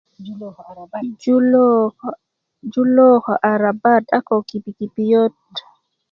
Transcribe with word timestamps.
julo 1.23 1.65
julö 2.71 3.07
ko 3.25 3.33
arabat 3.51 4.03
a 4.17 4.19
ko 4.27 4.35
kipikipiyat 4.47 5.35